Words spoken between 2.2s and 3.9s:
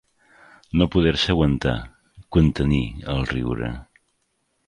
contenir, el riure.